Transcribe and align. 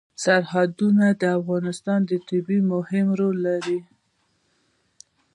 سرحدونه 0.23 1.05
د 1.21 1.23
افغانستان 1.39 1.99
په 2.09 2.15
طبیعت 2.29 2.47
کې 2.47 2.59
مهم 2.71 3.07
رول 3.19 3.37
لري. 3.47 3.79